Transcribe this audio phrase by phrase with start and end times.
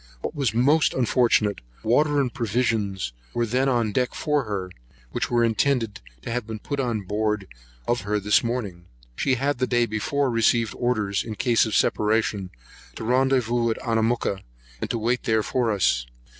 [0.21, 4.71] What was most unfortunate, water and provisions were then on deck for her,
[5.11, 7.45] which were intended to have been put on board
[7.87, 8.85] of her in the morning.
[9.15, 12.49] She had the day before received orders, in case of separation,
[12.95, 14.41] to rendezvous at Anamooka,
[14.81, 16.07] and to wait there for us.